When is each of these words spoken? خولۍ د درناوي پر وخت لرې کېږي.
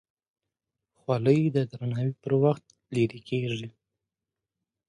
خولۍ 0.99 1.41
د 1.55 1.57
درناوي 1.71 2.13
پر 2.23 2.31
وخت 2.43 2.65
لرې 2.95 3.19
کېږي. 3.29 3.67